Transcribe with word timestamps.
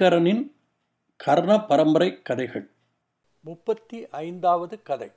ஐங்கரனின் 0.00 0.52
கர்ண 1.16 1.64
பரம்பரை 1.64 2.22
கதைகள். 2.22 2.70
முப்பத்தி 3.40 4.08
ஐந்தாவது 4.08 4.82
கதை. 4.82 5.12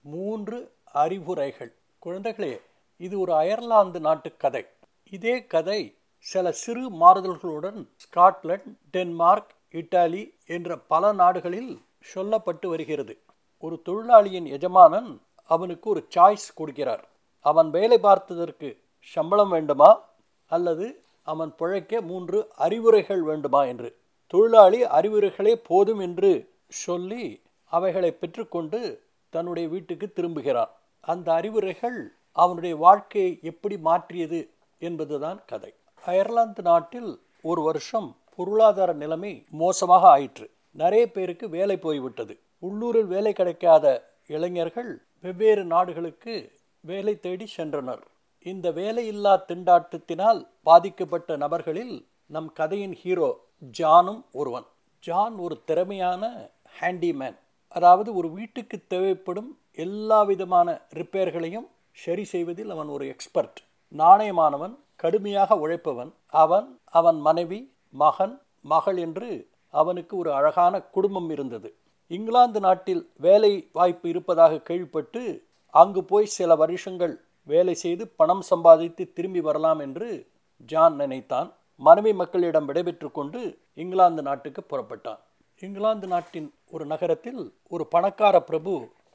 மூன்று 0.00 0.72
அறிவுரைகள். 0.84 1.72
குழந்தைகளே 2.04 2.60
இது 2.96 3.20
ஒரு 3.20 3.34
அயர்லாந்து 3.34 4.00
நாட்டு 4.00 4.36
கதை. 4.36 4.66
இதே 5.10 5.46
கதை 5.46 5.96
சில 6.18 6.52
சிறு 6.52 6.90
மாறுதல்களுடன் 6.90 7.88
ஸ்காட்லாந்து 7.96 8.76
டென்மார்க் 8.92 9.54
இட்டாலி 9.70 10.34
என்ற 10.46 10.78
பல 10.78 11.12
நாடுகளில் 11.12 11.80
சொல்லப்பட்டு 12.14 12.66
வருகிறது. 12.66 13.18
ஒரு 13.58 13.82
தொழிலாளியின் 13.82 14.46
எஜமானன் 14.46 15.20
அவனுக்கு 15.44 15.90
ஒரு 15.90 16.06
சாய்ஸ் 16.14 16.52
கொடுக்கிறார். 16.56 17.02
அவன் 17.40 17.70
வேலை 17.70 17.98
பார்த்ததற்கு 17.98 18.80
சம்பளம் 19.00 19.48
வேண்டுமா? 19.48 20.04
அல்லது 20.46 21.02
அவன் 21.22 21.54
பிழைக்க 21.56 22.00
மூன்று 22.00 22.50
அறிவுரைகள் 22.56 23.22
வேண்டுமா? 23.22 23.64
என்று. 23.64 23.96
தொழிலாளி 24.32 24.84
அறிவுரைகளே 24.84 25.54
போதும் 25.54 25.98
என்று 25.98 26.50
சொல்லி 26.68 27.40
அவைகளை 27.64 28.10
பெற்றுக்கொண்டு 28.12 29.00
தன்னுடைய 29.30 29.68
வீட்டுக்கு 29.68 30.12
திரும்புகிறான் 30.12 30.72
அந்த 31.00 31.32
அறிவுரைகள் 31.32 31.98
அவனுடைய 32.32 32.76
வாழ்க்கையை 32.76 33.38
எப்படி 33.42 33.78
மாற்றியது 33.78 34.40
என்பதுதான் 34.78 35.40
கதை. 35.46 35.72
அயர்லாந்து 36.04 36.62
நாட்டில் 36.62 37.20
ஒரு 37.42 37.62
வருஷம் 37.62 38.16
பொருளாதார 38.34 38.92
நிலைமை 38.92 39.44
மோசமாக 39.50 40.06
ஆயிற்று. 40.08 40.50
நிறைய 40.70 41.10
பேருக்கு 41.10 41.48
வேலை 41.48 41.76
போய்விட்டது. 41.76 42.38
உள்ளூரில் 42.58 43.06
வேலை 43.06 43.32
கிடைக்காத 43.32 43.86
இளைஞர்கள் 44.26 45.02
வெவ்வேறு 45.22 45.64
நாடுகளுக்கு 45.64 46.52
வேலை 46.80 47.20
தேடி 47.20 47.46
சென்றனர். 47.56 48.02
இந்த 48.42 48.70
வேலையில்லா 48.70 49.34
திண்டாட்டத்தினால் 49.48 50.40
பாதிக்கப்பட்ட 50.62 51.36
நபர்களில் 51.36 52.06
நம் 52.26 52.52
கதையின் 52.52 52.94
ஹீரோ 52.94 53.30
ஜானும் 53.62 54.22
ஒருவன். 54.32 54.66
ஜான் 55.00 55.34
ஒரு 55.36 55.62
திறமையான 55.64 56.50
ஹேண்டிமேன். 56.80 57.36
அதாவது 57.68 58.14
ஒரு 58.14 58.30
வீட்டுக்கு 58.30 58.80
தேவைப்படும் 58.86 59.58
எல்லா 59.72 60.22
விதமான 60.22 60.80
ரிப்பேர்களையும் 60.94 61.66
சரி 61.92 62.24
செய்வதில் 62.24 62.70
அவன் 62.70 62.86
ஒரு 62.86 63.06
எக்ஸ்பர்ட். 63.06 63.58
நாணயமானவன் 63.96 64.74
கடுமையாக 64.96 65.54
உழைப்பவன். 65.54 66.10
அவன் 66.26 66.80
அவன் 66.84 67.18
மனைவி 67.20 67.72
மகன் 67.90 68.40
மகள் 68.60 68.96
என்று 68.96 69.48
அவனுக்கு 69.70 70.16
ஒரு 70.16 70.32
அழகான 70.32 70.80
குடும்பம் 70.80 71.30
இருந்தது. 71.30 71.74
இங்கிலாந்து 72.08 72.60
நாட்டில் 72.60 73.10
வேலை 73.16 73.68
வாய்ப்பு 73.72 74.08
இருப்பதாக 74.08 74.60
கேள்விப்பட்டு 74.60 75.42
அங்கு 75.70 76.04
போய் 76.04 76.26
சில 76.26 76.56
வருஷங்கள் 76.56 77.20
வேலை 77.44 77.74
செய்து 77.74 78.08
பணம் 78.08 78.42
சம்பாதித்து 78.42 79.12
திரும்பி 79.12 79.40
வரலாம் 79.40 79.78
என்று 79.78 80.26
ஜான் 80.66 80.94
நினைத்தான். 80.94 81.52
மனைவி 81.80 82.12
மக்களிடம் 82.12 82.68
விடைபெற்று 82.68 83.10
கொண்டு 83.10 83.58
இங்கிலாந்து 83.74 84.22
நாட்டுக்கு 84.22 84.62
புறப்பட்டான். 84.62 85.18
இங்கிலாந்து 85.60 86.06
நாட்டின் 86.06 86.54
ஒரு 86.70 86.86
நகரத்தில் 86.86 87.54
ஒரு 87.68 87.86
பணக்கார 87.86 88.42
பிரபு 88.42 88.72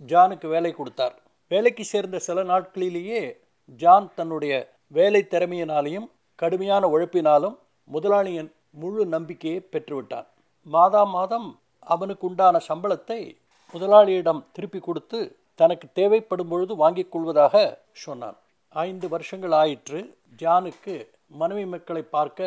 ஜானுக்கு 0.07 0.47
வேலை 0.47 0.71
கொடுத்தார். 0.71 1.15
வேலைக்கு 1.47 1.83
சேர்ந்த 1.83 2.19
சில 2.19 2.43
நாட்களிலேயே 2.43 3.21
ஜான் 3.65 4.07
தன்னுடைய 4.15 4.53
வேலை 4.87 5.27
திறமையினாலையும் 5.29 6.07
கடுமையான 6.35 6.87
உழைப்பினாலும் 6.87 7.57
முதலாளியின் 7.83 8.53
முழு 8.69 9.05
நம்பிக்கையை 9.05 9.59
பெற்றுவிட்டான். 9.71 10.27
மாதா 10.61 11.03
மாதம் 11.03 11.59
அவனுக்கு 11.79 12.27
உண்டான 12.27 12.59
சம்பளத்தை 12.67 13.37
முதலாளியிடம் 13.73 14.45
திருப்பி 14.51 14.79
கொடுத்து 14.79 15.19
தனக்கு 15.55 15.87
தேவைப்படும் 15.93 16.47
பொழுது 16.47 16.75
வாங்கிக் 16.75 17.11
கொள்வதாக 17.11 17.83
சொன்னான். 17.91 18.37
ஐந்து 18.69 19.09
வருஷங்கள் 19.09 19.51
ஆயிற்று 19.51 20.17
ஜானுக்கு 20.39 20.95
மனைவி 21.41 21.65
மக்களை 21.73 22.03
பார்க்க 22.15 22.41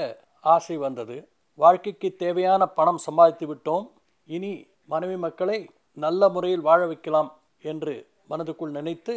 ஆசை 0.45 0.77
வந்தது. 0.85 1.17
வாழ்க்கைக்கு 1.59 2.09
தேவையான 2.23 2.63
பணம் 2.79 3.01
சம்பாதித்து 3.07 3.47
விட்டோம். 3.51 3.87
இனி 4.29 4.53
மனைவி 4.93 5.17
மக்களை 5.27 5.59
நல்ல 6.05 6.29
முறையில் 6.35 6.67
வாழ 6.69 6.81
வைக்கலாம் 6.91 7.31
என்று 7.71 7.95
மனதுக்குள் 8.31 8.77
நினைத்து 8.79 9.15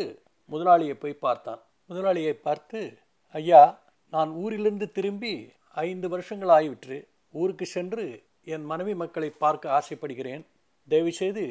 முதலாளியை 0.52 0.96
போய் 1.02 1.22
பார்த்தான். 1.26 1.62
முதலாளியை 1.90 2.34
பார்த்து 2.48 2.80
ஐயா 3.36 3.62
நான் 4.14 4.30
ஊரிலிருந்து 4.44 4.88
திரும்பி 4.98 5.34
ஐந்து 5.78 6.08
வருஷங்கள் 6.14 6.52
ஆகிவிற்று 6.58 6.98
ஊருக்கு 7.34 7.66
சென்று 7.76 8.06
என் 8.54 8.66
மனைவி 8.72 8.94
மக்களை 9.02 9.30
பார்க்க 9.44 9.76
ஆசைப்படுகிறேன். 9.80 10.44
தயவுசெய்து 10.88 11.46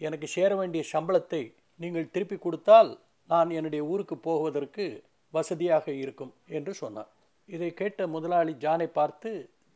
எனக்கு 0.00 0.26
சேர 0.36 0.50
வேண்டிய 0.60 0.82
சம்பளத்தை 0.92 1.42
நீங்கள் 1.80 2.12
திருப்பி 2.14 2.36
கொடுத்தால் 2.38 2.90
நான் 3.30 3.50
என்னுடைய 3.58 3.82
ஊருக்கு 3.92 4.16
போவதற்கு 4.28 4.84
வசதியாக 5.34 5.86
இருக்கும் 6.02 6.32
என்று 6.56 6.72
சொன்னான். 6.82 7.10
இதை 7.48 7.70
கேட்ட 7.74 8.06
முதலாளி 8.06 8.52
ஜானை 8.64 8.88
பார்த்து 8.98 9.30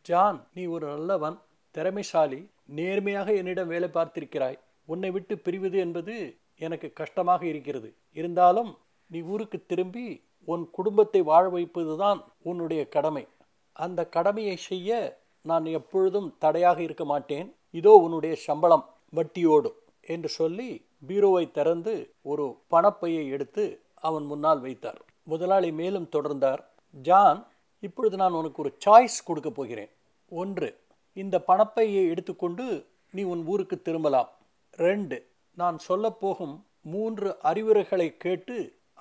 ஜான் 0.06 0.38
நீ 0.56 0.62
ஒரு 0.74 0.86
நல்லவன் 0.92 1.36
திறமைசாலி 1.74 2.40
நேர்மையாக 2.78 3.28
என்னிடம் 3.40 3.72
வேலை 3.72 3.88
பார்த்திருக்கிறாய். 3.96 4.58
உன்னை 4.88 5.10
விட்டு 5.10 5.34
பிரிவது 5.46 5.78
என்பது 5.84 6.14
எனக்கு 6.66 6.88
கஷ்டமாக 7.00 7.42
இருக்கிறது. 7.46 7.88
இருந்தாலும் 8.16 8.70
நீ 9.10 9.18
ஊருக்கு 9.32 9.58
திரும்பி 9.66 10.06
உன் 10.48 10.64
குடும்பத்தை 10.76 11.20
வாழ 11.30 11.44
வைப்பதுதான் 11.48 12.20
உன்னுடைய 12.42 12.82
கடமை. 12.88 13.24
அந்த 13.76 14.00
கடமையை 14.16 14.56
செய்ய 14.68 14.96
நான் 15.44 15.66
எப்பொழுதும் 15.78 16.30
தடையாக 16.38 16.78
இருக்க 16.86 17.04
மாட்டேன். 17.04 17.48
இதோ 17.70 17.92
உன்னுடைய 18.04 18.34
சம்பளம் 18.46 18.84
வட்டியோடு 19.12 19.70
என்று 20.08 20.28
சொல்லி 20.38 20.70
பீரோவை 21.08 21.44
திறந்து 21.50 21.94
ஒரு 22.22 22.46
பணப்பையை 22.72 23.24
எடுத்து 23.34 23.64
அவன் 24.08 24.26
முன்னால் 24.30 24.60
வைத்தார். 24.60 25.00
முதலாளி 25.22 25.70
மேலும் 25.80 26.10
தொடர்ந்தார் 26.14 26.62
ஜான் 26.94 27.40
இப்பொழுது 27.86 28.16
நான் 28.16 28.38
உனக்கு 28.40 28.62
ஒரு 28.62 28.72
சாய்ஸ் 28.84 29.18
கொடுக்க 29.24 29.50
போகிறேன். 29.50 29.90
ஒன்று 30.28 30.68
இந்த 31.22 31.36
பணப்பையை 31.46 32.02
எடுத்துக்கொண்டு 32.12 32.64
நீ 33.10 33.22
உன் 33.32 33.42
ஊருக்கு 33.46 33.76
திரும்பலாம். 33.82 34.30
ரெண்டு 34.70 35.16
நான் 35.58 35.78
சொல்லப்போகும் 35.88 36.56
மூன்று 36.94 37.28
அறிவுரைகளை 37.50 38.08
கேட்டு 38.24 38.56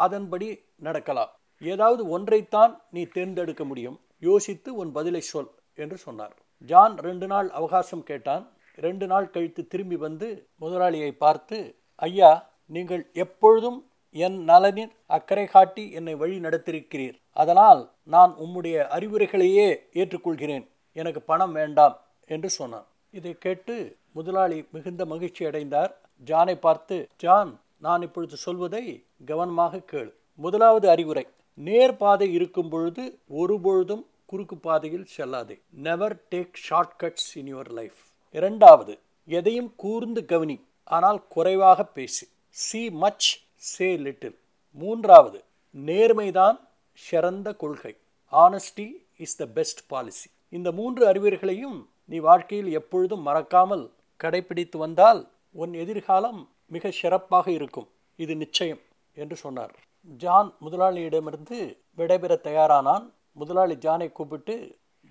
அதன்படி 0.05 0.47
நடக்கலாம். 0.87 1.31
ஏதாவது 1.61 2.19
ஒன்றைத்தான் 2.19 2.73
நீ 2.89 3.01
தேர்ந்தெடுக்க 3.15 3.63
முடியும். 3.65 3.97
யோசித்து 4.19 4.69
உன் 4.75 4.91
பதிலை 4.91 5.21
சொல் 5.21 5.51
என்று 5.73 5.97
சொன்னார். 5.97 6.35
ஜான் 6.69 6.95
ரெண்டு 7.07 7.27
நாள் 7.27 7.49
அவகாசம் 7.59 8.03
கேட்டான். 8.03 8.45
ரெண்டு 8.85 9.05
நாள் 9.07 9.29
கழித்து 9.29 9.61
திரும்பி 9.67 9.97
வந்து 10.05 10.27
முதலாளியை 10.61 11.11
பார்த்து 11.23 11.57
ஐயா 11.95 12.31
நீங்கள் 12.75 13.03
எப்பொழுதும் 13.13 13.79
என் 14.25 14.37
நலனின் 14.49 14.91
அக்கறை 15.15 15.45
காட்டி 15.45 15.83
என்னை 15.97 16.13
வழி 16.21 16.37
நடத்திருக்கிறீர் 16.45 17.17
அதனால் 17.43 17.81
நான் 18.15 18.33
உம்முடைய 18.43 18.75
அறிவுரைகளையே 18.97 19.67
ஏற்றுக்கொள்கிறேன். 19.99 20.65
எனக்கு 20.95 21.21
பணம் 21.31 21.53
வேண்டாம் 21.59 21.95
என்று 22.33 22.49
சொன்னான். 22.57 22.87
இதை 23.17 23.33
கேட்டு 23.45 23.75
முதலாளி 24.17 24.59
மிகுந்த 24.75 25.05
மகிழ்ச்சி 25.05 25.43
அடைந்தார். 25.45 25.91
ஜானை 26.29 26.55
பார்த்து 26.65 26.95
ஜான் 27.23 27.51
நான் 27.85 28.03
இப்பொழுது 28.05 28.35
சொல்வதை 28.45 28.83
கவனமாக 29.25 29.81
கேளு. 29.91 30.11
முதலாவது 30.39 30.87
அறிவுரை 30.93 31.25
நேர் 31.67 31.97
பாதை 32.01 32.27
இருக்கும் 32.37 32.69
பொழுது 32.69 33.03
ஒருபொழுதும் 33.39 34.03
குறுக்கு 34.31 34.55
பாதையில் 34.65 35.07
செல்லாதே. 35.15 35.55
Never 35.87 36.15
take 36.31 36.61
short 36.67 36.95
cuts 37.01 37.31
in 37.39 37.49
your 37.51 37.71
life 37.79 37.99
இரண்டாவது 38.35 38.93
எதையும் 39.29 39.71
கூர்ந்து 39.83 40.21
கவனி 40.31 40.57
ஆனால் 40.97 41.19
குறைவாக 41.35 41.79
பேசு. 41.97 42.25
சி 42.63 42.81
மச் 43.03 43.27
சே 43.61 43.87
லிட்டில் 44.05 44.37
மூன்றாவது 44.81 45.39
நேர்மைதான் 45.75 46.57
சிறந்த 46.99 47.47
கொள்கை. 47.61 47.93
Honesty 48.33 48.87
is 49.25 49.37
the 49.39 49.45
best 49.57 49.81
policy 49.91 50.27
இந்த 50.53 50.69
மூன்று 50.79 51.03
அறிவியர்களையும் 51.11 51.77
நீ 52.11 52.17
வாழ்க்கையில் 52.27 52.69
எப்பொழுதும் 52.79 53.25
மறக்காமல் 53.27 53.85
கடைபிடித்து 54.19 54.77
வந்தால் 54.83 55.21
உன் 55.55 55.73
எதிர்காலம் 55.83 56.39
மிக 56.75 56.91
சிறப்பாக 56.99 57.47
இருக்கும். 57.57 57.87
இது 58.19 58.33
நிச்சயம் 58.43 58.81
என்று 59.17 59.35
சொன்னார். 59.43 59.73
ஜான் 60.21 60.49
முதலாளியிடமிருந்து 60.65 61.59
விடைபெற 61.97 62.33
தயாரானான். 62.47 63.05
முதலாளி 63.41 63.75
ஜானை 63.85 64.07
கூப்பிட்டு 64.11 64.55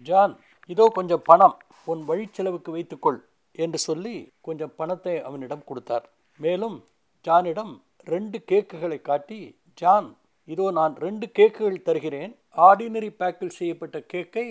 ஜான் 0.06 0.34
இதோ 0.70 0.84
கொஞ்சம் 0.98 1.24
பணம் 1.30 1.56
உன் 1.92 2.02
வழிச்செலவுக்கு 2.08 2.70
வைத்துக்கொள் 2.76 3.18
என்று 3.54 3.78
சொல்லி 3.88 4.16
கொஞ்சம் 4.46 4.72
பணத்தை 4.80 5.14
அவனிடம் 5.28 5.66
கொடுத்தார். 5.68 6.06
மேலும் 6.40 6.76
ஜானிடம் 7.24 7.74
ரெண்டு 8.06 8.38
கேக்குகளை 8.50 8.96
காட்டி 9.00 9.38
ஜான் 9.78 10.08
இதோ 10.48 10.66
நான் 10.78 10.94
ரெண்டு 11.04 11.26
கேக்குகள் 11.38 11.84
தருகிறேன். 11.86 12.32
ஆர்டினரி 12.66 13.08
பேக்கில் 13.20 13.56
செய்யப்பட்ட 13.56 13.96
கேக்கை 14.12 14.44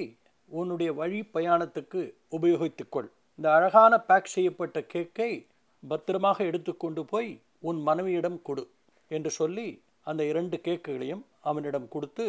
உன்னுடைய 0.50 0.90
வழி 0.94 1.20
பயணத்துக்கு 1.36 2.02
உபயோகித்துக்கொள். 2.38 3.08
இந்த 3.40 3.48
அழகான 3.58 3.94
பேக் 4.10 4.34
செய்யப்பட்ட 4.34 4.80
கேக்கை 4.94 5.30
பத்திரமாக 5.84 6.38
எடுத்துக்கொண்டு 6.50 7.02
போய் 7.12 7.32
உன் 7.70 7.80
மனைவியிடம் 7.88 8.40
கொடு 8.48 8.64
என்று 9.12 9.32
சொல்லி 9.40 9.68
அந்த 10.10 10.22
இரண்டு 10.32 10.58
கேக்குகளையும் 10.68 11.24
அவனிடம் 11.50 11.88
கொடுத்து 11.94 12.26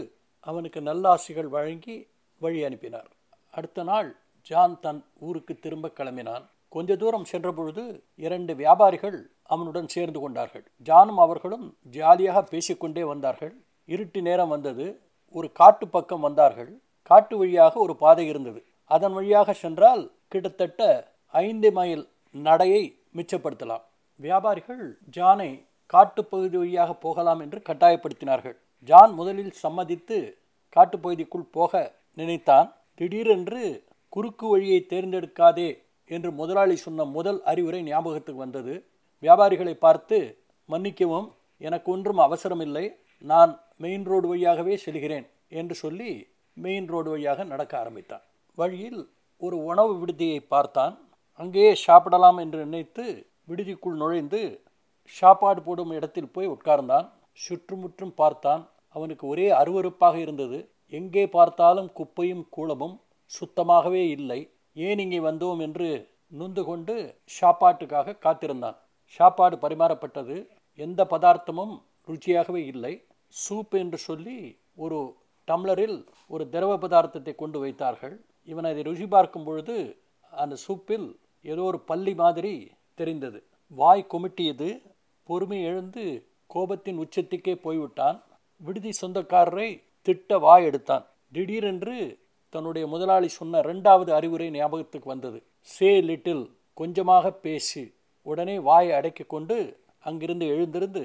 அவனுக்கு 0.47 0.81
நல்லாசிகள் 0.81 1.51
வழங்கி 1.57 1.97
வழி 2.41 2.61
அனுப்பினார். 2.69 3.11
அடுத்த 3.53 3.83
நாள் 3.91 4.11
ஜான் 4.51 4.77
தன் 4.85 5.03
ஊருக்கு 5.27 5.55
திரும்ப 5.65 5.91
கிளம்பினான். 5.99 6.45
கொஞ்ச 6.75 6.97
தூரம் 7.03 7.31
சென்றபொழுது 7.33 7.85
இரண்டு 8.27 8.53
வியாபாரிகள் 8.63 9.19
அவனுடன் 9.49 9.89
சேர்ந்து 9.89 10.21
கொண்டார்கள். 10.21 10.65
ஜானும் 10.85 11.21
அவர்களும் 11.25 11.67
ஜாலியாக 11.97 12.43
பேசிக்கொண்டே 12.43 13.05
வந்தார்கள். 13.05 13.55
இருட்டு 13.85 14.23
நேரம் 14.23 14.49
வந்தது. 14.49 14.87
ஒரு 15.35 15.53
காட்டு 15.53 15.89
பக்கம் 15.89 16.21
வந்தார்கள். 16.21 16.71
காட்டு 17.03 17.39
வழியாக 17.39 17.79
ஒரு 17.81 17.97
பாதை 17.97 18.27
இருந்தது. 18.27 18.61
அதன் 18.91 19.13
வழியாக 19.13 19.53
சென்றால் 19.53 20.03
கிட்டத்தட்ட 20.29 20.83
ஐந்து 21.35 21.73
மைல் 21.73 22.09
நடையை 22.31 22.83
மிச்சப்படுத்தலாம். 23.17 23.85
வியாபாரிகள் 24.21 24.99
ஜானை 25.17 25.51
காட்டுப்பகுதி 25.95 26.57
வழியாக 26.57 26.95
போகலாம் 26.95 27.41
என்று 27.41 27.59
கட்டாயப்படுத்தினார்கள். 27.59 28.57
ஜான் 28.89 29.13
முதலில் 29.13 29.53
சம்மதித்து 29.63 30.19
காட்டுப்பகுதிக்குள் 30.77 31.53
போக 31.53 31.93
நினைத்தான். 32.15 32.69
திடீரென்று 32.95 33.85
குறுக்கு 34.09 34.47
வழியை 34.49 34.87
தேர்ந்தெடுக்காதே 34.89 35.69
என்று 36.11 36.31
முதலாளி 36.33 36.77
சொன்ன 36.77 37.05
முதல் 37.05 37.43
அறிவுரை 37.43 37.83
ஞாபகத்துக்கு 37.83 38.41
வந்தது. 38.41 38.75
வியாபாரிகளை 39.27 39.75
பார்த்து 39.87 40.19
மன்னிக்கவும் 40.69 41.29
எனக்கு 41.61 41.89
ஒன்றும் 41.93 42.21
அவசரமில்லை. 42.27 42.87
நான் 43.25 43.53
மெயின் 43.77 44.05
ரோடு 44.05 44.27
வழியாகவே 44.29 44.75
செல்கிறேன் 44.77 45.27
என்று 45.61 45.75
சொல்லி 45.75 46.11
மெயின் 46.57 46.89
ரோடு 46.93 47.09
வழியாக 47.11 47.45
நடக்க 47.45 47.73
ஆரம்பித்தான். 47.79 48.25
வழியில் 48.59 49.01
ஒரு 49.43 49.57
உணவு 49.65 49.93
விடுதியை 49.99 50.41
பார்த்தான். 50.55 50.95
அங்கேயே 51.41 51.73
சாப்பிடலாம் 51.87 52.39
என்று 52.45 52.59
நினைத்து 52.65 53.05
விடுதிக்குள் 53.49 54.01
நுழைந்து 54.03 54.41
சாப்பாடு 55.11 55.61
போடும் 55.63 55.91
இடத்தில் 55.91 56.33
போய் 56.33 56.49
உட்கார்ந்தான். 56.49 57.07
சுற்றுமுற்றும் 57.39 58.15
பார்த்தான். 58.15 58.63
அவனுக்கு 58.97 59.25
ஒரே 59.27 59.47
அருவருப்பாக 59.51 60.17
இருந்தது. 60.17 60.59
எங்கே 60.93 61.25
பார்த்தாலும் 61.27 61.91
குப்பையும் 61.99 62.45
கூலமும் 62.51 62.97
சுத்தமாகவே 63.31 64.03
இல்லை. 64.09 64.41
ஏன் 64.87 64.99
இங்கே 64.99 65.21
வந்தோம்? 65.21 65.61
என்று 65.61 65.89
நொந்து 66.39 66.63
கொண்டு 66.65 66.95
சாப்பாட்டுக்காக 67.41 68.19
காத்திருந்தான். 68.19 68.79
சாப்பாடு 69.07 69.57
பரிமாறப்பட்டது. 69.57 70.47
எந்த 70.75 71.07
பதார்த்தமும் 71.11 71.83
ருச்சியாகவே 72.07 72.57
இல்லை. 72.57 73.05
சூப் 73.49 73.71
என்று 73.71 73.99
சொல்லி 73.99 74.59
ஒரு 74.75 75.15
டம்ளரில் 75.47 76.07
ஒரு 76.27 76.49
திரவ 76.49 76.77
பதார்த்தத்தை 76.77 77.35
கொண்டு 77.35 77.59
வைத்தார்கள். 77.59 78.21
இவன் 78.45 78.65
அதை 78.65 78.83
ருசி 78.83 79.07
பார்க்கும் 79.07 79.45
பொழுது 79.45 79.97
அந்த 80.31 80.57
சூப்பில் 80.69 81.17
ஏதோ 81.43 81.63
ஒரு 81.63 81.81
பள்ளி 81.81 82.15
மாதிரி 82.15 82.71
தெரிந்தது. 82.95 83.45
வாய் 83.69 84.07
குமிட்டியது. 84.13 84.83
பொறுமை 85.23 85.63
எழுந்து 85.63 86.27
கோபத்தின் 86.55 86.99
உச்சத்துக்கே 86.99 87.55
போய்விட்டான். 87.55 88.23
விடுதி 88.57 88.91
சொந்தக்காரரை 89.01 89.83
திட்ட 90.03 90.39
வாய் 90.39 90.65
எடுத்தான். 90.65 91.07
திடீரென்று 91.33 92.19
தன்னுடைய 92.49 92.89
முதலாளி 92.89 93.29
சொன்ன 93.29 93.61
ரெண்டாவது 93.61 94.11
அறிவுரை 94.11 94.51
ஞாபகத்துக்கு 94.51 95.09
வந்தது. 95.09 95.43
சே 95.61 96.01
லிட்டில் 96.01 96.57
கொஞ்சமாக 96.75 97.31
பேசு. 97.33 97.95
உடனே 98.31 98.57
வாயை 98.69 98.93
அடைக்க 98.99 99.25
கொண்டு 99.35 99.57
அங்கிருந்து 100.09 100.47
எழுந்திருந்து 100.55 101.03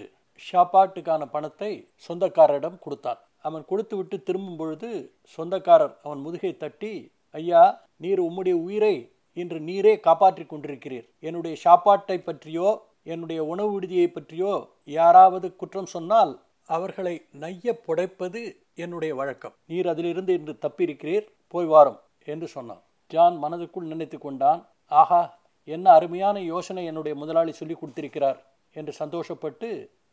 ஷாப்பாட்டுக்கான 0.47 1.23
பணத்தை 1.35 1.71
சொந்தக்காரரிடம் 2.07 2.77
கொடுத்தான். 2.85 3.19
அவன் 3.47 3.63
கொடுத்து 3.69 3.95
விட்டு 3.97 4.15
திரும்பும் 4.27 4.59
பொழுது 4.62 4.89
சொந்தக்காரர் 5.35 5.95
அவன் 6.03 6.21
முதுகை 6.25 6.51
தட்டி 6.63 6.94
ஐயா 7.39 7.63
நீர் 8.03 8.21
உம்முடைய 8.27 8.56
உயிரை 8.68 8.95
இன்று 9.38 9.59
நீரே 9.68 9.94
காப்பாற்றிக் 10.07 10.51
கொண்டிருக்கிறீர். 10.53 11.07
என்னுடைய 11.27 11.56
சாப்பாட்டை 11.65 12.18
பற்றியோ 12.19 12.69
என்னுடைய 13.03 13.41
உணவு 13.51 13.71
விடுதியை 13.73 14.07
பற்றியோ 14.07 14.53
யாராவது 14.97 15.47
குற்றம் 15.62 15.94
சொன்னால் 15.95 16.33
அவர்களை 16.75 17.15
நைய 17.44 17.73
புடைப்பது 17.85 18.41
என்னுடைய 18.83 19.12
வழக்கம். 19.19 19.56
நீர் 19.69 19.88
அதிலிருந்து 19.88 20.31
இன்று 20.39 20.53
தப்பியிருக்கிறீர். 20.65 21.25
போய் 21.53 21.69
வாரும் 21.73 22.00
என்று 22.33 22.47
சொன்னான். 22.56 22.83
ஜான் 23.12 23.38
மனதுக்குள் 23.44 23.91
நினைத்து 23.94 24.18
கொண்டான். 24.18 24.62
ஆஹா 25.00 25.21
என்ன 25.68 25.86
அருமையான 25.92 26.38
யோசனை 26.42 26.84
என்னுடைய 26.86 27.16
முதலாளி 27.16 27.52
சொல்லி 27.52 27.75
கொடுத்திருக்கிறார் 27.78 28.40
என்று 28.75 28.94
சந்தோஷப்பட்டு 29.00 29.69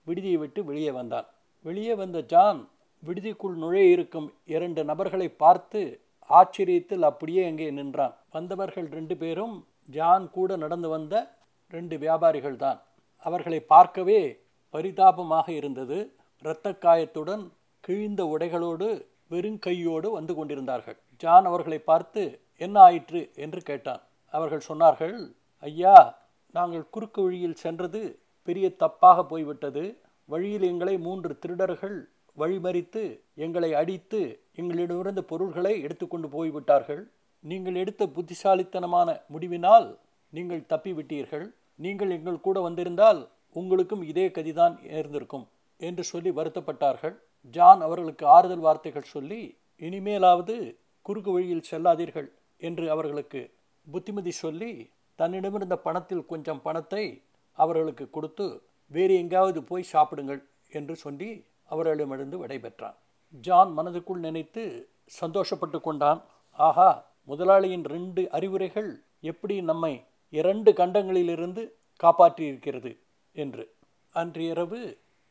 விடுதியை 0.07 0.39
விட்டு 0.39 0.65
வெளியே 0.65 0.91
வந்தான். 0.91 1.27
வெளியே 1.65 1.95
வந்த 1.95 2.19
ஜான் 2.23 2.61
விடுதிக்குள் 3.05 3.57
நுழைய 3.57 3.95
இருக்கும் 3.95 4.29
இரண்டு 4.45 4.85
நபர்களை 4.85 5.29
பார்த்து 5.29 5.81
ஆச்சரியத்தில் 6.31 7.03
அப்படியே 7.03 7.43
அங்கே 7.47 7.71
நின்றான். 7.71 8.15
வந்தவர்கள் 8.33 8.89
ரெண்டு 8.89 9.17
பேரும் 9.17 9.55
ஜான் 9.87 10.31
கூட 10.31 10.57
நடந்து 10.57 10.89
வந்த 10.89 11.15
ரெண்டு 11.73 11.99
வியாபாரிகள் 11.99 12.57
தான் 12.57 12.81
அவர்களை 13.27 13.61
பார்க்கவே 13.61 14.21
பரிதாபமாக 14.75 15.47
இருந்தது. 15.53 15.99
இரத்த 16.45 16.69
காயத்துடன் 16.85 17.45
கிழிந்த 17.81 18.23
உடைகளோடு 18.25 18.89
வெறுங்கையோடு 19.31 20.11
வந்து 20.11 20.35
கொண்டிருந்தார்கள். 20.35 20.99
ஜான் 21.17 21.45
அவர்களை 21.45 21.79
பார்த்து 21.79 22.23
என்ன 22.57 22.81
ஆயிற்று? 22.81 23.31
என்று 23.35 23.61
கேட்டான். 23.63 24.03
அவர்கள் 24.35 24.69
சொன்னார்கள் 24.69 25.17
ஐயா 25.63 25.97
நாங்கள் 26.55 26.85
குறுக்கு 26.95 27.21
வழியில் 27.23 27.61
சென்றது 27.63 28.01
பெரிய 28.49 28.67
தப்பாக 28.83 29.25
போய்விட்டது. 29.31 29.85
வழியில் 30.29 30.67
எங்களை 30.73 30.95
மூன்று 31.07 31.33
திருடர்கள் 31.43 31.97
வழிமறித்து 32.37 33.03
எங்களை 33.45 33.71
அடித்து 33.81 34.21
எங்களிடமிருந்த 34.61 35.23
பொருள்களை 35.31 35.73
எடுத்துக்கொண்டு 35.87 36.29
போய்விட்டார்கள். 36.35 37.03
நீங்கள் 37.45 37.77
எடுத்த 37.83 38.03
புத்திசாலித்தனமான 38.17 39.09
முடிவினால் 39.33 39.89
நீங்கள் 40.33 40.69
தப்பிவிட்டீர்கள். 40.73 41.47
நீங்கள் 41.85 42.11
எங்கள் 42.17 42.45
கூட 42.47 42.59
வந்திருந்தால் 42.67 43.21
உங்களுக்கும் 43.57 44.03
இதே 44.11 44.27
கதிதான் 44.37 44.75
நேர்ந்திருக்கும் 44.87 45.47
என்று 45.81 46.03
சொல்லி 46.05 46.31
வருத்தப்பட்டார்கள். 46.39 47.15
ஜான் 47.55 47.81
அவர்களுக்கு 47.87 48.25
ஆறுதல் 48.37 48.65
வார்த்தைகள் 48.67 49.13
சொல்லி 49.15 49.41
இனிமேலாவது 49.83 50.57
குறுக்கு 51.07 51.31
வழியில் 51.37 51.69
செல்லாதீர்கள் 51.71 52.29
என்று 52.61 52.87
அவர்களுக்கு 52.91 53.41
புத்திமதி 53.91 54.31
சொல்லி 54.31 54.71
தன்னிடமிருந்த 55.19 55.77
பணத்தில் 55.87 56.27
கொஞ்சம் 56.27 56.63
பணத்தை 56.63 57.05
அவர்களுக்கு 57.59 58.11
கொடுத்து 58.11 58.47
வேறு 58.87 59.15
எங்காவது 59.17 59.63
போய் 59.63 59.91
சாப்பிடுங்கள் 59.93 60.41
என்று 60.69 60.97
சொல்லி 60.97 61.31
அவர்களிடமிருந்து 61.65 62.47
விடைபெற்றான். 62.47 62.97
ஜான் 63.31 63.71
மனதுக்குள் 63.79 64.25
நினைத்து 64.27 64.63
சந்தோஷப்பட்டு 65.21 65.81
கொண்டான். 65.81 66.21
ஆஹா 66.59 66.91
முதலாளியின் 67.25 67.85
ரெண்டு 67.85 68.23
அறிவுரைகள் 68.31 68.91
எப்படி 69.21 69.63
நம்மை 69.63 69.93
இரண்டு 70.33 70.71
கண்டங்களிலிருந்து 70.73 71.63
காப்பாற்றியிருக்கிறது 72.01 72.93
என்று. 73.33 73.65
அன்று 74.15 74.45
இரவு 74.45 74.81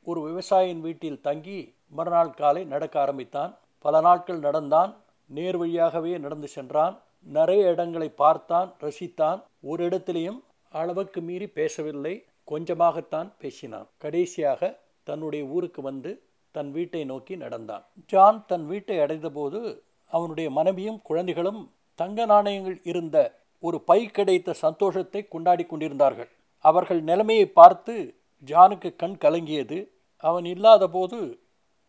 ஒரு 0.04 0.20
விவசாயியின் 0.28 0.82
வீட்டில் 0.82 1.22
தங்கி 1.22 1.74
மறுநாள் 1.90 2.38
காலை 2.42 2.64
நடக்க 2.66 2.96
ஆரம்பித்தான். 3.00 3.52
பல 3.86 4.02
நாட்கள் 4.02 4.40
நடந்தான். 4.40 4.92
நேர் 5.30 5.58
வழியாகவே 5.58 6.18
நடந்து 6.18 6.48
சென்றான். 6.48 6.96
நிறைய 7.26 7.70
இடங்களை 7.70 8.10
பார்த்தான் 8.10 8.74
ரசித்தான். 8.80 9.44
ஒரு 9.62 9.90
இடத்திலையும் 9.90 10.40
அளவுக்கு 10.72 11.22
மீறி 11.22 11.48
பேசவில்லை. 11.48 12.26
கொஞ்சமாகத்தான் 12.52 13.32
பேசினான். 13.40 13.88
கடைசியாக 13.98 14.80
தன்னுடைய 15.04 15.46
ஊருக்கு 15.46 15.82
வந்து 15.82 16.22
தன் 16.52 16.72
வீட்டை 16.72 17.06
நோக்கி 17.06 17.36
நடந்தான். 17.36 17.86
ஜான் 18.06 18.46
தன் 18.46 18.66
வீட்டை 18.66 19.00
அடைந்தபோது 19.00 19.84
அவனுடைய 20.06 20.50
மனைவியும் 20.50 21.02
குழந்தைகளும் 21.02 21.72
தங்க 21.96 22.26
நாணயங்கள் 22.26 22.78
இருந்த 22.84 23.18
ஒரு 23.60 23.82
பை 23.82 24.06
கிடைத்த 24.08 24.54
சந்தோஷத்தை 24.54 25.28
கொண்டாடி 25.28 25.64
கொண்டிருந்தார்கள். 25.66 26.30
அவர்கள் 26.58 27.02
நிலைமையை 27.02 27.46
பார்த்து 27.46 28.16
ஜானுக்கு 28.48 28.96
கண் 28.96 29.18
கலங்கியது. 29.22 29.88
அவன் 30.18 30.46
இல்லாத 30.46 30.88
போது 30.88 31.40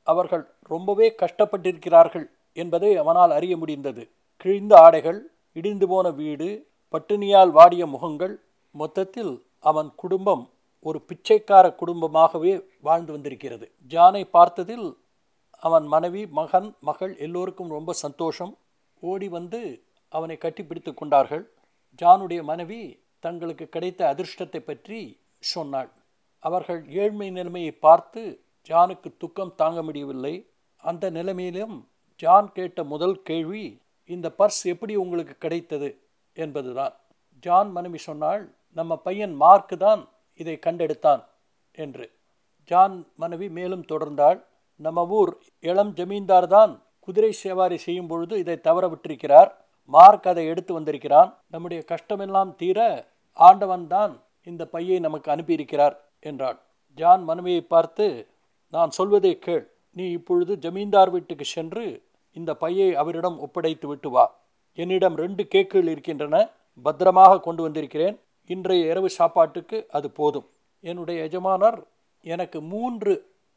அவர்கள் 0.03 0.45
ரொம்பவே 0.63 1.15
கஷ்டப்பட்டிருக்கிறார்கள் 1.19 2.31
என்பதை 2.53 2.97
அவனால் 2.97 3.31
அறிய 3.31 3.57
முடிந்தது. 3.57 4.11
கிழிந்த 4.41 4.75
ஆடைகள் 4.77 5.19
இடிந்து 5.53 5.87
போன 5.89 6.11
வீடு 6.11 6.49
பட்டினியால் 6.95 7.51
வாடிய 7.51 7.87
முகங்கள் 7.87 8.35
மொத்தத்தில் 8.75 9.33
அவன் 9.61 9.91
குடும்பம் 9.97 10.45
ஒரு 10.87 10.99
பிச்சைக்கார 11.09 11.67
குடும்பமாகவே 11.75 12.53
வாழ்ந்து 12.81 13.13
வந்திருக்கிறது. 13.13 13.67
ஜானை 13.91 14.23
பார்த்ததில் 14.33 14.87
அவன் 15.63 15.87
மனைவி 15.87 16.23
மகன் 16.27 16.69
மகள் 16.81 17.15
எல்லோருக்கும் 17.17 17.69
ரொம்ப 17.69 17.93
சந்தோஷம். 17.93 18.53
ஓடி 19.03 19.29
வந்து 19.29 19.61
அவனை 20.13 20.37
கட்டிப்பிடித்து 20.41 20.93
கொண்டார்கள். 20.95 21.45
ஜானுடைய 22.03 22.43
மனைவி 22.43 22.81
தங்களுக்கு 23.25 23.69
கிடைத்த 23.69 24.01
அதிர்ஷ்டத்தை 24.15 24.61
பற்றி 24.61 25.01
சொன்னாள். 25.39 25.91
அவர்கள் 26.43 26.81
ஏழ்மை 26.89 27.31
நிலைமையை 27.31 27.73
பார்த்து 27.87 28.23
ஜானுக்கு 28.71 29.11
துக்கம் 29.19 29.57
தாங்க 29.57 29.83
முடியவில்லை. 29.83 30.35
அந்த 30.83 31.05
நிலைமையிலும் 31.11 31.77
ஜான் 32.17 32.49
கேட்ட 32.53 32.85
முதல் 32.85 33.19
கேள்வி 33.23 33.67
இந்த 34.15 34.27
பர்ஸ் 34.39 34.63
எப்படி 34.73 34.95
உங்களுக்கு 35.05 35.35
கிடைத்தது 35.45 35.89
என்பதுதான். 36.37 36.95
ஜான் 37.45 37.71
மனைவி 37.77 38.01
சொன்னால் 38.09 38.43
நம்ம 38.77 38.93
பையன் 39.07 39.35
மார்க்கு 39.43 39.77
தான் 39.87 40.03
இதை 40.41 40.57
கண்டெடுத்தான் 40.67 41.23
என்று. 41.79 42.07
ஜான் 42.71 42.97
மனைவி 43.23 43.47
மேலும் 43.59 43.85
தொடர்ந்தாள் 43.91 44.39
நம்ம 44.81 45.05
ஊர் 45.19 45.33
இளம் 45.65 45.93
ஜமீன்தார் 45.99 46.49
தான் 46.57 46.73
குதிரை 47.09 47.33
சேவாரி 47.43 47.79
செய்யும் 47.85 48.11
பொழுது 48.11 48.35
இதை 48.43 48.57
தவற 48.67 48.85
விட்டிருக்கிறார். 48.93 49.51
மார்க் 49.93 50.27
அதை 50.33 50.45
எடுத்து 50.53 50.73
வந்திருக்கிறான். 50.79 51.31
நம்முடைய 51.53 51.81
கஷ்டமெல்லாம் 51.93 52.51
தீர 52.61 52.79
ஆண்டவன் 53.39 53.87
தான் 53.95 54.13
இந்த 54.47 54.63
பையை 54.75 54.99
நமக்கு 55.07 55.29
அனுப்பியிருக்கிறார் 55.35 55.97
என்றாள். 56.29 56.59
ஜான் 56.99 57.23
மனைவியை 57.31 57.63
பார்த்து 57.75 58.07
நான் 58.73 58.91
சொல்வதை 58.99 59.33
கேள். 59.39 59.65
நீ 59.97 60.05
இப்பொழுது 60.19 60.53
ஜமீன்தார் 60.65 61.13
வீட்டுக்கு 61.15 61.47
சென்று 61.57 61.85
இந்த 62.39 62.55
பையை 62.55 62.89
அவரிடம் 62.95 63.39
ஒப்படைத்து 63.41 63.87
விட்டு 63.89 64.11
வா. 64.11 64.25
என்னிடம் 64.79 65.17
ரெண்டு 65.17 65.43
கேக்குகள் 65.55 65.89
இருக்கின்றன 65.95 66.37
பத்திரமாக 66.85 67.41
கொண்டு 67.41 67.63
வந்திருக்கிறேன். 67.63 68.17
இன்றைய 68.47 68.91
இரவு 68.91 69.09
சாப்பாட்டுக்கு 69.11 69.79
அது 69.91 70.09
போதும். 70.11 70.49
என்னுடைய 70.85 71.19
எஜமானர் 71.23 71.79
எனக்கு 72.25 72.59
மூன்று 72.73 73.13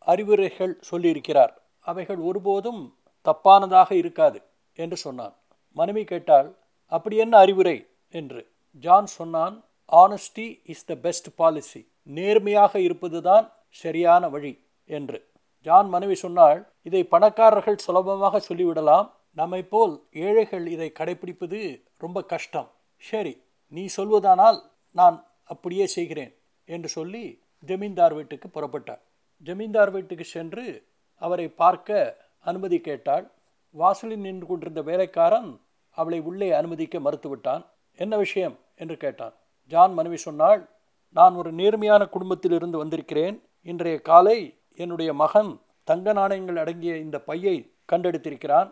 அறிவுரைகள் 0.06 0.74
சொல்லியிருக்கிறார். 0.92 1.54
அவைகள் 1.80 2.20
ஒருபோதும் 2.30 2.82
தப்பானதாக 3.26 3.92
இருக்காது 3.94 4.40
என்று 4.76 4.98
சொன்னான். 4.98 5.36
மனைவி 5.78 6.04
கேட்டால் 6.04 6.50
அப்படி 6.92 7.16
என்ன 7.16 7.38
அறிவுரை? 7.38 7.78
என்று. 8.14 8.42
ஜான் 8.84 9.10
சொன்னான் 9.18 9.56
honesty 9.92 10.46
is 10.66 10.86
the 10.86 10.96
best 10.96 11.30
policy 11.36 11.82
நேர்மையாக 12.04 12.80
இருப்பதுதான் 12.80 13.46
சரியான 13.70 14.24
வழி 14.30 14.54
என்று. 14.88 15.20
ஜான் 15.62 15.90
மனைவி 15.90 16.16
சொன்னாள் 16.16 16.60
இதை 16.82 17.04
பணக்காரர்கள் 17.04 17.78
சுலபமாக 17.78 18.42
சொல்லிவிடலாம். 18.50 19.12
நம்மை 19.34 19.64
போல் 19.64 20.04
ஏழைகள் 20.12 20.68
இதை 20.68 20.92
கடைபிடிப்பது 21.00 21.84
ரொம்ப 21.98 22.24
கஷ்டம். 22.24 22.72
சரி 22.98 23.42
நீ 23.68 23.86
சொல்வதானால் 23.98 24.60
நான் 24.92 25.26
அப்படியே 25.44 25.88
செய்கிறேன் 25.88 26.34
என்று 26.66 26.88
சொல்லி 26.88 27.42
ஜமீன்தார் 27.60 28.14
வீட்டுக்கு 28.14 28.48
புறப்பட்டார். 28.48 29.02
ஜமீன்தார் 29.38 29.92
வீட்டுக்கு 29.92 30.24
சென்று 30.24 30.88
அவரை 31.16 31.48
பார்க்க 31.48 32.18
அனுமதி 32.40 32.80
கேட்டாள். 32.80 33.32
வாசலில் 33.72 34.20
நின்று 34.20 34.48
கொண்டிருந்த 34.48 34.82
வேலைக்காரன் 34.82 35.62
அவளை 35.90 36.20
உள்ளே 36.20 36.52
அனுமதிக்க 36.52 37.00
மறுத்துவிட்டான். 37.00 37.66
என்ன 37.96 38.18
விஷயம்? 38.18 38.60
என்று 38.76 38.98
கேட்டான். 38.98 39.34
ஜான் 39.72 39.94
மனைவி 39.94 40.18
சொன்னாள் 40.18 40.70
நான் 41.16 41.34
ஒரு 41.34 41.52
நேர்மையான 41.52 42.06
குடும்பத்தில் 42.06 42.52
இருந்து 42.52 42.78
வந்திருக்கிறேன். 42.78 43.44
இன்றைய 43.62 44.02
காலை 44.02 44.38
என்னுடைய 44.84 45.12
மகன் 45.24 45.52
தங்க 45.90 46.14
நாணயங்கள் 46.20 46.62
அடங்கிய 46.64 46.94
இந்த 47.06 47.18
பையை 47.30 47.56
கண்டெடுத்திருக்கிறான். 47.92 48.70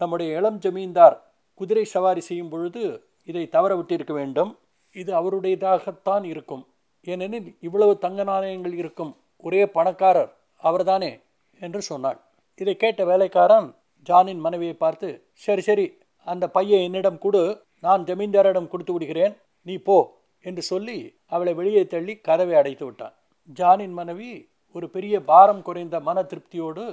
நம்முடைய 0.00 0.28
இளம் 0.38 0.60
ஜமீன்தார் 0.64 1.16
குதிரை 1.60 1.84
சவாரி 1.94 2.22
செய்யும் 2.28 2.52
பொழுது 2.52 2.82
இதை 3.30 3.44
தவற 3.54 3.72
விட்டிருக்க 3.78 4.12
வேண்டும். 4.20 4.52
இது 5.00 5.10
அவருடையதாகத்தான் 5.20 6.24
இருக்கும். 6.32 6.62
ஏனெனில் 7.06 7.48
இவ்வளவு 7.66 7.92
தங்க 8.04 8.22
நாணயங்கள் 8.30 8.74
இருக்கும் 8.82 9.12
ஒரே 9.46 9.62
பணக்காரர் 9.76 10.30
அவர்தானே 10.62 11.12
என்று 11.60 11.80
சொன்னாள். 11.90 12.18
இதை 12.60 12.74
கேட்ட 12.82 13.02
வேலைக்காரன் 13.10 13.68
ஜானின் 14.08 14.42
மனைவியை 14.44 14.74
பார்த்து 14.84 15.08
சரி 15.44 15.62
சரி 15.68 15.86
அந்த 16.32 16.44
பையை 16.56 16.78
என்னிடம் 16.86 17.22
கொடு. 17.24 17.42
நான் 17.84 18.02
ஜமீன்தாரிடம் 18.08 18.70
கொடுத்து 18.72 18.92
விடுகிறேன். 18.92 19.34
நீ 19.66 19.74
போ 19.88 19.96
என்று 20.44 20.62
சொல்லி 20.70 20.98
அவளை 21.34 21.52
வெளியே 21.60 21.82
தள்ளி 21.92 22.14
கதவை 22.28 22.54
அடைத்து 22.60 22.84
விட்டான். 22.84 23.14
ஜானின் 23.58 23.94
மனைவி 24.00 24.30
ஒரு 24.76 24.86
பெரிய 24.88 25.14
பாரம் 25.30 25.62
குறைந்த 25.62 25.96
மன 26.00 26.18
திருப்தியோடு 26.22 26.84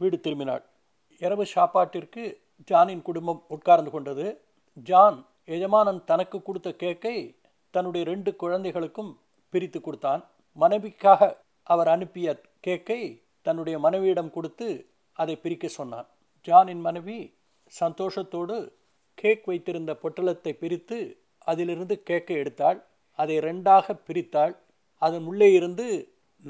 வீடு 0.00 0.16
திரும்பினாள். 0.16 0.62
இரவு 1.18 1.44
சாப்பாட்டிற்கு 1.46 2.22
ஜானின் 2.70 3.02
குடும்பம் 3.02 3.42
உட்கார்ந்து 3.48 3.90
கொண்டது. 3.90 4.26
ஜான் 4.88 5.18
எஜமானன் 5.44 6.00
தனக்கு 6.04 6.38
கொடுத்த 6.42 6.68
கேக்கை 6.82 7.16
தன்னுடைய 7.70 8.06
ரெண்டு 8.06 8.36
குழந்தைகளுக்கும் 8.36 9.12
பிரித்து 9.50 9.80
கொடுத்தான். 9.80 10.22
மனைவிக்காக 10.60 11.36
அவர் 11.62 11.88
அனுப்பிய 11.88 12.40
கேக்கை 12.66 13.00
தன்னுடைய 13.42 13.78
மனைவியிடம் 13.78 14.30
கொடுத்து 14.30 14.68
அதை 15.12 15.36
பிரிக்க 15.36 15.68
சொன்னான். 15.68 16.06
ஜானின் 16.48 16.80
மனைவி 16.80 17.18
சந்தோஷத்தோடு 17.80 18.56
கேக் 19.14 19.44
வைத்திருந்த 19.44 19.92
பொட்டலத்தை 20.02 20.52
பிரித்து 20.52 20.98
அதிலிருந்து 21.38 22.02
கேக்கை 22.10 22.36
எடுத்தாள். 22.42 22.78
அதை 23.18 23.38
ரெண்டாக 23.38 23.96
பிரித்தாள். 24.08 24.54
அதன் 25.02 25.24
உள்ளே 25.24 25.52
இருந்து 25.52 25.86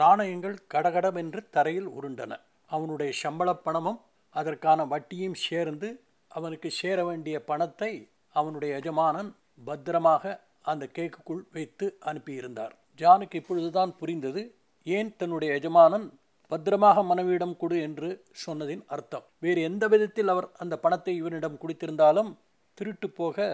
நாணயங்கள் 0.00 0.56
கடகடவென்று 0.72 1.40
தரையில் 1.56 1.88
உருண்டன. 1.98 2.32
அவனுடைய 2.70 3.10
சம்பள 3.22 3.48
பணமும் 3.66 4.00
அதற்கான 4.34 4.80
வட்டியும் 4.84 5.38
சேர்ந்து 5.46 5.88
அவனுக்கு 6.30 6.68
சேர 6.80 6.98
வேண்டிய 7.04 7.36
பணத்தை 7.50 7.92
அவனுடைய 8.34 8.70
எஜமானன் 8.80 9.30
பத்திரமாக 9.64 10.24
அந்த 10.70 10.84
கேக்குக்குள் 10.96 11.42
வைத்து 11.52 11.86
அனுப்பியிருந்தார். 12.10 12.74
ஜானுக்கு 12.98 13.36
இப்பொழுதுதான் 13.40 13.92
புரிந்தது 14.00 14.42
ஏன் 14.86 15.10
தன்னுடைய 15.16 15.50
எஜமானன் 15.54 16.06
பத்திரமாக 16.52 17.02
மனைவியிடம் 17.02 17.56
கொடு 17.56 17.76
என்று 17.86 18.08
சொன்னதின் 18.44 18.82
அர்த்தம். 18.86 19.24
வேறு 19.44 19.60
எந்த 19.62 19.84
விதத்தில் 19.92 20.28
அவர் 20.28 20.48
அந்த 20.62 20.74
பணத்தை 20.84 21.14
இவனிடம் 21.20 21.60
கொடுத்திருந்தாலும் 21.62 22.30
திருட்டு 22.78 23.08
போக 23.10 23.46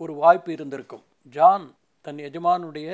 ஒரு 0.00 0.12
வாய்ப்பு 0.14 0.50
இருந்திருக்கும். 0.52 1.04
ஜான் 1.34 1.66
தன் 2.04 2.20
எஜமானுடைய 2.28 2.88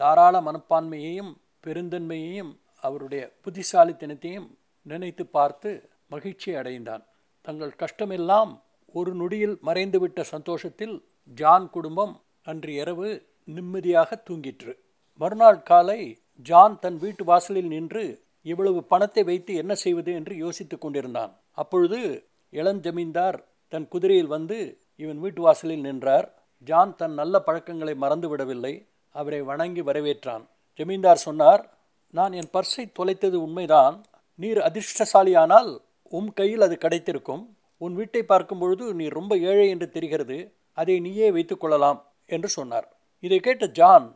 தாராள 0.00 0.34
மனப்பான்மையையும் 0.40 1.32
பெருந்தன்மையையும் 1.66 2.52
அவருடைய 2.84 3.22
புத்திசாலித்தனத்தையும் 3.44 4.48
நினைத்து 4.86 5.24
பார்த்து 5.26 5.70
மகிழ்ச்சி 6.06 6.50
அடைந்தான் 6.54 7.04
தங்கள் 7.46 7.74
கஷ்டமெல்லாம் 7.82 8.52
ஒரு 8.94 9.10
நொடியில் 9.14 9.56
மறைந்துவிட்ட 9.64 10.20
சந்தோஷத்தில் 10.34 10.96
ஜான் 11.40 11.66
குடும்பம் 11.70 12.14
அன்று 12.42 12.72
இரவு 12.74 13.08
நிம்மதியாக 13.44 14.22
தூங்கிற்று. 14.28 14.72
மறுநாள் 15.20 15.60
காலை 15.62 16.00
ஜான் 16.46 16.78
தன் 16.78 16.98
வீட்டு 16.98 17.24
வாசலில் 17.24 17.66
நின்று 17.66 18.04
இவ்வளவு 18.46 18.80
பணத்தை 18.84 19.22
வைத்து 19.22 19.52
என்ன 19.54 19.72
செய்வது 19.74 20.10
என்று 20.12 20.34
யோசித்துக் 20.36 20.80
கொண்டிருந்தான். 20.80 21.32
அப்பொழுது 21.52 22.00
இளம் 22.52 22.80
ஜமீன்தார் 22.80 23.38
தன் 23.72 23.88
குதிரையில் 23.88 24.26
வந்து 24.26 24.58
இவன் 24.96 25.20
வீட்டு 25.20 25.40
வாசலில் 25.42 25.80
நின்றார். 25.80 26.26
ஜான் 26.66 26.94
தன் 26.96 27.14
நல்ல 27.14 27.40
பழக்கங்களை 27.40 27.94
மறந்து 27.94 28.28
விடவில்லை 28.28 28.74
அவரை 29.14 29.40
வணங்கி 29.42 29.82
வரவேற்றான். 29.82 30.44
ஜமீன்தார் 30.78 31.24
சொன்னார் 31.26 31.62
நான் 32.16 32.34
என் 32.40 32.52
பர்ஸை 32.52 32.84
தொலைத்தது 32.98 33.36
உண்மைதான். 33.46 33.96
நீர் 34.42 34.60
அதிர்ஷ்டசாலியானால் 34.68 35.70
உம் 36.16 36.30
கையில் 36.38 36.64
அது 36.66 36.76
கிடைத்திருக்கும். 36.84 37.42
உன் 37.84 37.94
வீட்டை 37.98 38.22
பார்க்கும் 38.30 38.60
பொழுது 38.62 38.84
நீ 38.98 39.06
ரொம்ப 39.18 39.32
ஏழை 39.50 39.66
என்று 39.74 39.86
தெரிகிறது. 39.96 40.38
அதை 40.80 40.94
நீயே 41.06 41.28
வைத்துக் 41.36 41.62
கொள்ளலாம் 41.62 42.00
என்று 42.34 42.48
சொன்னார். 42.48 42.86
இதை 43.24 43.38
கேட்ட 43.46 43.66
ஜான் 43.78 44.06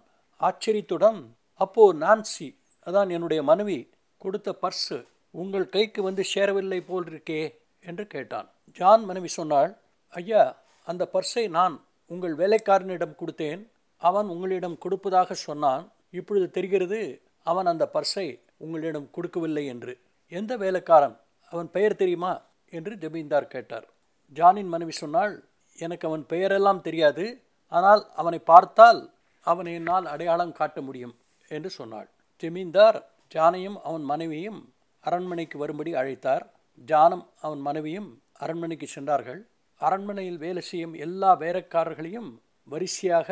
ஆச்சரியத்துடன் 0.40 1.20
அப்போ 1.64 1.84
நான்சி 2.02 2.48
அதான் 2.86 3.10
என்னுடைய 3.16 3.40
மனைவி 3.50 3.78
கொடுத்த 4.22 4.50
பர்ஸு 4.62 4.98
உங்கள் 5.42 5.66
கைக்கு 5.74 6.00
வந்து 6.08 6.22
சேரவில்லை 6.32 6.80
போல் 6.88 7.06
இருக்கே 7.10 7.42
என்று 7.88 8.04
கேட்டான். 8.14 8.48
ஜான் 8.78 9.04
மனைவி 9.08 9.30
சொன்னாள் 9.38 9.70
ஐயா 10.12 10.42
அந்த 10.90 11.02
பர்ஸை 11.14 11.44
நான் 11.58 11.74
உங்கள் 12.10 12.34
வேலைக்காரனிடம் 12.40 13.18
கொடுத்தேன். 13.20 13.60
அவன் 14.02 14.28
உங்களிடம் 14.34 14.80
கொடுப்பதாக 14.84 15.34
சொன்னான். 15.46 15.84
இப்பொழுது 16.12 16.46
தெரிகிறது 16.50 17.00
அவன் 17.46 17.66
அந்த 17.66 17.84
பர்ஸை 17.94 18.26
உங்களிடம் 18.56 19.10
கொடுக்கவில்லை 19.10 19.64
என்று. 19.66 19.92
எந்த 20.32 20.52
வேலைக்காரன்? 20.56 21.16
அவன் 21.50 21.70
பெயர் 21.70 21.96
தெரியுமா? 21.96 22.32
என்று 22.72 22.92
ஜமீன்தார் 22.96 23.52
கேட்டார். 23.54 23.86
ஜானின் 24.36 24.70
மனைவி 24.74 24.92
சொன்னாள் 24.92 25.32
எனக்கு 25.78 26.08
அவன் 26.08 26.24
பெயரெல்லாம் 26.28 26.80
தெரியாது 26.80 27.24
ஆனால் 27.72 28.02
அவனை 28.14 28.38
பார்த்தால் 28.38 29.00
அவனை 29.46 29.72
என்னால் 29.74 30.06
அடையாளம் 30.06 30.52
காட்ட 30.52 30.80
முடியும் 30.80 31.14
என்று 31.48 31.70
சொன்னாள். 31.70 32.08
ஜமீன்தார் 32.42 32.98
ஜானையும் 33.34 33.78
அவன் 33.82 34.02
மனைவியும் 34.02 34.60
அரண்மனைக்கு 35.02 35.56
வரும்படி 35.58 35.92
அழைத்தார். 35.94 36.44
ஜானும் 36.88 37.24
அவன் 37.40 37.60
மனைவியும் 37.60 38.10
அரண்மனைக்கு 38.32 38.86
சென்றார்கள். 38.86 39.40
அரண்மனையில் 39.80 40.38
வேலை 40.38 40.62
செய்யும் 40.62 40.94
எல்லா 40.94 41.30
வேலைக்காரர்களையும் 41.36 42.30
வரிசையாக 42.68 43.28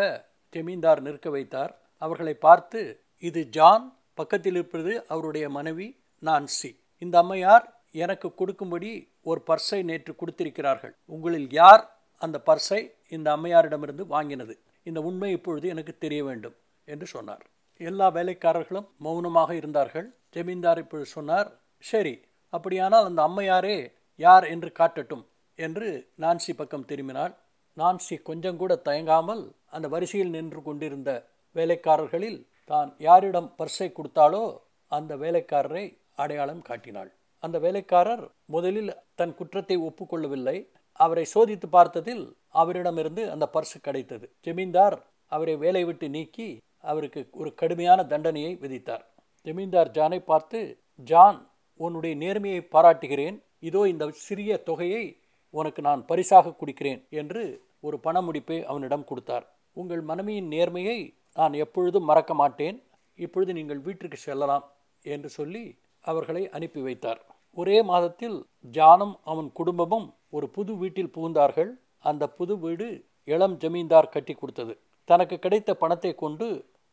ஜமீன்தார் 0.52 1.00
நிற்க 1.00 1.30
வைத்தார். 1.30 1.72
அவர்களை 2.02 2.34
பார்த்து 2.46 2.80
இது 3.22 3.40
ஜான் 3.56 3.84
பக்கத்தில் 4.14 4.56
இருப்பது 4.58 4.92
அவருடைய 5.08 5.46
மனைவி 5.48 5.88
நான்சி 6.22 6.70
இந்த 7.02 7.14
அம்மையார் 7.18 7.66
எனக்கு 8.04 8.28
கொடுக்கும்படி 8.34 8.90
ஒரு 9.22 9.40
பர்ஸை 9.48 9.80
நேற்று 9.90 10.12
கொடுத்திருக்கிறார்கள். 10.14 10.92
உங்களில் 11.14 11.48
யார் 11.52 11.82
அந்த 12.22 12.36
பர்ஸை 12.48 12.80
இந்த 13.08 13.28
அம்மையாரிடமிருந்து 13.36 14.04
வாங்கினது? 14.06 14.54
இந்த 14.86 14.98
உண்மை 15.00 15.30
இப்பொழுது 15.38 15.66
எனக்கு 15.68 15.92
தெரிய 15.98 16.20
வேண்டும் 16.24 16.56
என்று 16.88 17.06
சொன்னார். 17.06 17.42
எல்லா 17.80 18.06
வேலைக்காரர்களும் 18.16 18.88
மௌனமாக 18.98 19.50
இருந்தார்கள். 19.60 20.06
ஜமீன்தார் 20.30 20.80
இப்பொழுது 20.82 21.08
சொன்னார் 21.10 21.48
சரி 21.84 22.14
அப்படியானால் 22.52 23.08
அந்த 23.08 23.20
அம்மையாரே 23.28 23.76
யார் 24.20 24.44
என்று 24.44 24.70
காட்டட்டும் 24.78 25.24
என்று 25.58 25.88
நான்சி 26.18 26.52
பக்கம் 26.54 26.88
திரும்பினாள். 26.90 27.32
நான்சி 27.76 28.14
கொஞ்சம் 28.22 28.58
கூட 28.62 28.72
தயங்காமல் 28.88 29.42
அந்த 29.68 29.86
வரிசையில் 29.88 30.34
நின்று 30.36 30.60
கொண்டிருந்த 30.62 31.10
வேலைக்காரர்களில் 31.56 32.40
தான் 32.70 32.90
யாரிடம் 33.06 33.48
பர்ஸை 33.58 33.88
கொடுத்தாலோ 33.98 34.42
அந்த 34.92 35.12
வேலைக்காரரை 35.22 35.84
அடையாளம் 36.22 36.62
காட்டினாள். 36.68 37.10
அந்த 37.42 37.56
வேலைக்காரர் 37.64 38.24
முதலில் 38.54 38.90
தன் 39.18 39.36
குற்றத்தை 39.38 39.76
ஒப்புக்கொள்ளவில்லை. 39.88 40.56
அவரை 41.00 41.24
சோதித்து 41.34 41.66
பார்த்ததில் 41.76 42.24
அவரிடமிருந்து 42.62 43.22
அந்த 43.34 43.44
பர்ஸ் 43.54 43.76
கிடைத்தது. 43.86 44.26
ஜமீன்தார் 44.46 44.96
அவரை 45.32 45.54
வேலை 45.64 45.82
விட்டு 45.88 46.06
நீக்கி 46.16 46.48
அவருக்கு 46.90 47.20
ஒரு 47.40 47.50
கடுமையான 47.60 48.00
தண்டனையை 48.12 48.52
விதித்தார். 48.62 49.04
ஜமீன்தார் 49.46 49.90
ஜானை 49.96 50.20
பார்த்து 50.30 50.58
ஜான் 51.08 51.38
உன்னுடைய 51.80 52.14
நேர்மையை 52.22 52.60
பாராட்டுகிறேன். 52.74 53.36
இதோ 53.68 53.80
இந்த 53.92 54.04
சிறிய 54.26 54.50
தொகையை 54.68 55.04
உனக்கு 55.54 55.80
நான் 55.88 56.02
பரிசாக 56.10 56.54
கொடுக்கிறேன் 56.60 57.00
என்று 57.20 57.42
ஒரு 57.86 57.96
பண 58.06 58.16
முடிப்பை 58.26 58.58
அவனிடம் 58.70 59.08
கொடுத்தார். 59.10 59.46
உங்கள் 59.76 60.02
மனைவியின் 60.02 60.48
நேர்மையை 60.52 60.98
நான் 61.34 61.54
எப்பொழுதும் 61.64 62.08
மறக்க 62.10 62.32
மாட்டேன். 62.34 62.78
இப்பொழுது 63.18 63.52
நீங்கள் 63.52 63.84
வீட்டிற்கு 63.86 64.18
செல்லலாம் 64.18 64.64
என்று 65.04 65.28
சொல்லி 65.28 65.64
அவர்களை 66.04 66.42
அனுப்பி 66.56 66.80
வைத்தார். 66.80 67.20
ஒரே 67.56 67.78
மாதத்தில் 67.82 68.38
ஜானும் 68.74 69.14
அவன் 69.24 69.48
குடும்பமும் 69.52 70.06
ஒரு 70.30 70.46
புது 70.48 70.72
வீட்டில் 70.76 71.14
புகுந்தார்கள். 71.16 71.70
அந்த 72.00 72.24
புது 72.38 72.54
வீடு 72.58 72.88
இளம் 73.28 73.56
ஜமீன்தார் 73.62 74.12
கட்டி 74.14 74.34
கொடுத்தது. 74.34 74.74
தனக்கு 75.08 75.36
கிடைத்த 75.38 75.70
பணத்தை 75.74 76.12
கொண்டு 76.14 76.48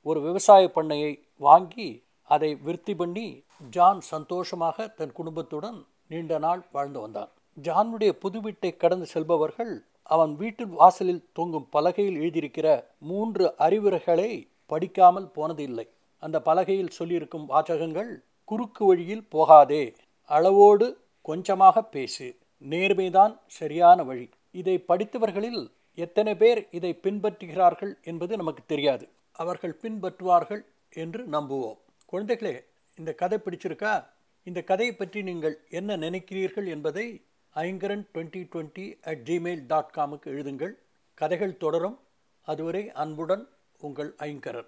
ஒரு 0.06 0.20
விவசாய 0.22 0.64
பண்ணையை 0.68 1.12
வாங்கி 1.42 1.88
அதை 2.28 2.50
விருத்தி 2.66 2.94
பண்ணி 2.96 3.28
ஜான் 3.76 4.02
சந்தோஷமாக 4.14 4.88
தன் 4.98 5.14
குடும்பத்துடன் 5.14 5.78
நீண்ட 6.08 6.34
நாள் 6.38 6.62
வாழ்ந்து 6.72 7.00
வந்தான் 7.00 7.32
ஜானுடைய 7.58 8.12
புது 8.24 8.38
வீட்டை 8.42 8.72
கடந்து 8.76 9.06
செல்பவர்கள் 9.06 9.74
அவன் 10.14 10.34
வீட்டு 10.36 10.64
வாசலில் 10.80 11.24
தொங்கும் 11.34 11.68
பலகையில் 11.72 12.20
எழுதியிருக்கிற 12.22 12.68
மூன்று 13.10 13.46
அறிவுரைகளை 13.58 14.32
படிக்காமல் 14.66 15.30
போனதில்லை. 15.36 15.86
அந்த 16.24 16.38
பலகையில் 16.40 16.96
சொல்லியிருக்கும் 17.00 17.46
வாசகங்கள் 17.46 18.12
குறுக்கு 18.50 18.84
வழியில் 18.86 19.26
போகாதே 19.30 19.84
அளவோடு 20.32 20.88
கொஞ்சமாக 21.22 21.84
பேசு 21.96 22.28
நேர்மைதான் 22.64 23.34
சரியான 23.58 24.04
வழி. 24.04 24.28
இதை 24.52 24.76
படித்தவர்களில் 24.88 25.62
எத்தனை 25.98 26.34
பேர் 26.36 26.62
இதை 26.72 26.92
பின்பற்றுகிறார்கள் 27.04 27.94
என்பது 28.04 28.34
நமக்கு 28.38 28.64
தெரியாது. 28.66 29.06
அவர்கள் 29.36 29.80
பின்பற்றுவார்கள் 29.82 30.64
என்று 30.94 31.22
நம்புவோம். 31.36 31.80
குழந்தைகளே 32.12 32.56
இந்த 32.98 33.12
கதை 33.14 33.38
பிடிச்சிருக்கா? 33.46 33.94
இந்த 34.48 34.60
கதையை 34.62 34.94
பற்றி 34.96 35.20
நீங்கள் 35.30 35.56
என்ன 35.70 35.98
நினைக்கிறீர்கள் 35.98 36.68
என்பதை 36.76 37.08
Aingaran 37.58 38.06
twenty 38.14 38.42
twenty 38.54 38.98
at 39.02 39.22
Gmail 39.26 39.64
dot 39.68 39.94
காமுக்கு 39.96 40.30
எழுதுங்கள். 40.30 40.72
கதைகள் 41.14 41.58
தொடரும். 41.58 42.00
அதுவரை 42.42 42.92
அன்புடன் 42.92 43.48
உங்கள் 43.78 44.16
ஐங்கரன். 44.18 44.68